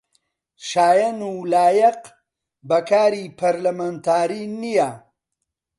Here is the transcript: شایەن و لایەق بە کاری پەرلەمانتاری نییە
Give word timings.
شایەن 0.69 1.19
و 1.29 1.33
لایەق 1.53 2.01
بە 2.69 2.79
کاری 2.89 3.25
پەرلەمانتاری 3.39 4.43
نییە 4.61 4.89